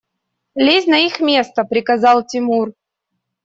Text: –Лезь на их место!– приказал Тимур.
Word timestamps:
–Лезь 0.65 0.87
на 0.87 0.97
их 0.97 1.19
место!– 1.19 1.63
приказал 1.63 2.25
Тимур. 2.25 2.73